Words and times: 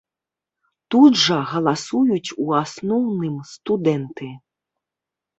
Тут 0.93 1.17
жа 1.23 1.35
галасуюць 1.49 2.35
у 2.45 2.47
асноўным 2.61 3.35
студэнты. 3.51 4.31